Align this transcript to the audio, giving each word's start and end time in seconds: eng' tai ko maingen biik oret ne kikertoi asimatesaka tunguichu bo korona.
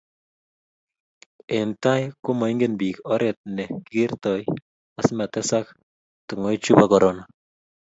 eng' 1.57 1.75
tai 1.83 2.01
ko 2.23 2.29
maingen 2.39 2.73
biik 2.79 2.97
oret 3.13 3.37
ne 3.55 3.63
kikertoi 3.85 4.41
asimatesaka 4.99 5.71
tunguichu 6.27 6.71
bo 6.77 6.85
korona. 6.91 7.23